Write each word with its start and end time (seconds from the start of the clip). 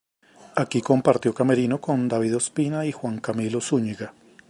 Aquí 0.55 0.81
compartió 0.81 1.31
camerino 1.31 1.79
con 1.79 2.07
David 2.07 2.37
Ospina 2.37 2.87
y 2.87 2.91
Juan 2.91 3.19
Camilo 3.19 3.61
Zuñiga. 3.61 4.15